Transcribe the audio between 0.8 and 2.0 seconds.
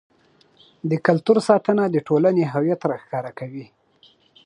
د کلتور ساتنه د